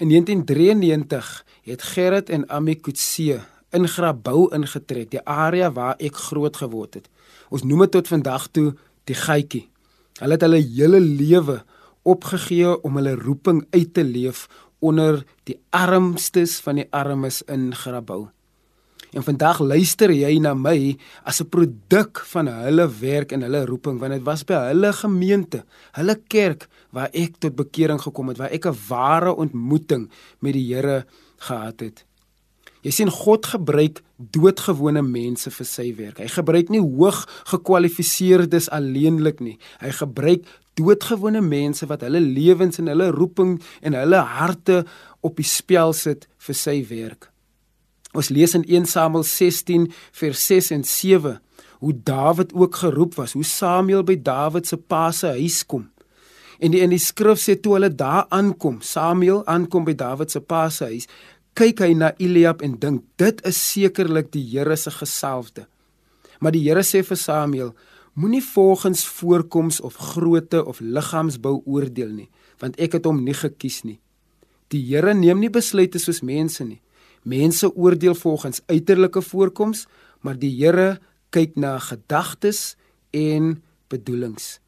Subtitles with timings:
[0.00, 6.56] In 1993 het Gerrit en Ami Kutse in Grabouw ingetrek, die area waar ek groot
[6.56, 7.10] geword het.
[7.52, 8.70] Ons noem dit tot vandag toe
[9.04, 9.66] die Gietjie.
[10.22, 11.58] Hulle het hulle hele lewe
[12.08, 14.46] opgegee om hulle roeping uit te leef
[14.80, 18.30] onder die armstes van die armes in Grabouw.
[19.10, 23.98] En vandag luister jy na my as 'n produk van hulle werk en hulle roeping
[23.98, 28.52] want dit was by hulle gemeente, hulle kerk waar ek tot bekering gekom het, waar
[28.52, 31.04] ek 'n ware ontmoeting met die Here
[31.38, 32.04] gehad het.
[32.82, 36.18] Jy sien God gebruik doodgewone mense vir sy werk.
[36.18, 39.58] Hy gebruik nie hoog gekwalifiseerdes alleenlik nie.
[39.80, 44.84] Hy gebruik doodgewone mense wat hulle lewens en hulle roeping en hulle harte
[45.20, 47.29] op die spel sit vir sy werk.
[48.12, 51.38] Ons lees in 1 Samuel 16 vers 6 en 7
[51.80, 55.86] hoe Dawid ook geroep was, hoe Samuel by Dawid se pa se huis kom.
[56.60, 60.42] En die in die skrif sê toe hulle daar aankom, Samuel aankom by Dawid se
[60.44, 61.08] pa se huis,
[61.56, 65.64] kyk hy na Eliab en dink dit is sekerlik die Here se gesalfde.
[66.40, 67.72] Maar die Here sê vir Samuel,
[68.12, 72.28] moenie volgens voorkoms of grootte of liggaamsbou oordeel nie,
[72.60, 73.96] want ek het hom nie gekies nie.
[74.68, 76.82] Die Here neem nie besluite soos mense nie.
[77.22, 79.86] Mense oordeel volgens uiterlike voorkoms,
[80.20, 80.98] maar die Here
[81.30, 82.76] kyk na gedagtes
[83.10, 84.58] en bedoelings.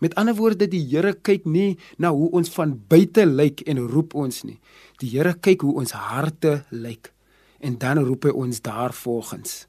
[0.00, 4.14] Met ander woorde, die Here kyk nie na hoe ons van buite lyk en roep
[4.14, 4.58] ons nie.
[5.00, 7.12] Die Here kyk hoe ons harte lyk
[7.64, 9.64] en dan roep hy ons daarvolgens.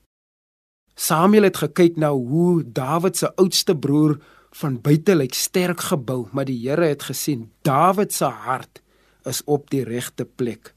[0.96, 4.18] Samuel het gekyk na hoe Dawid se oudste broer
[4.60, 8.82] van buite lyk sterk gebou, maar die Here het gesien Dawid se hart
[9.24, 10.74] is op die regte plek.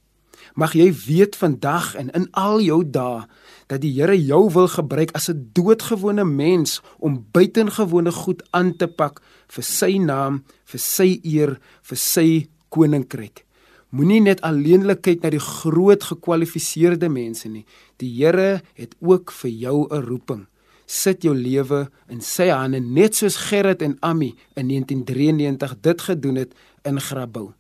[0.54, 3.27] Mag jy weet vandag en in al jou dae
[3.68, 8.86] dat die Here jou wil gebruik as 'n doodgewone mens om buitengewone goed aan te
[8.86, 13.44] pak vir sy naam, vir sy eer, vir sy koninkryk.
[13.90, 17.64] Moenie net alleenlik kyk na die groot gekwalifiseerde mense nie.
[17.96, 20.46] Die Here het ook vir jou 'n roeping.
[20.86, 26.36] Sit jou lewe in sy hande net soos Gerrit en Ami in 1993 dit gedoen
[26.36, 27.55] het in Grabouw.